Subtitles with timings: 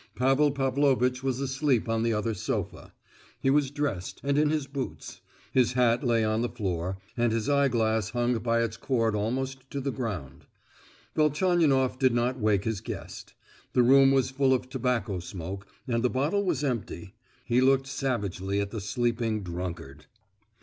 [0.15, 2.91] Pavel Pavlovitch was asleep on the other sofa.
[3.39, 7.47] He was dressed, and in his boots; his hat lay on the floor, and his
[7.47, 10.47] eye glass hung by its cord almost to the ground.
[11.15, 13.35] Velchaninoff did not wake his guest.
[13.73, 17.13] The room was full of tobacco smoke, and the bottle was empty;
[17.45, 20.07] he looked savagely at the sleeping drunkard.